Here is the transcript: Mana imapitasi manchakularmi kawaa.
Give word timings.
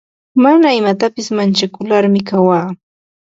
Mana 0.43 0.67
imapitasi 0.79 1.29
manchakularmi 1.37 2.21
kawaa. 2.29 2.67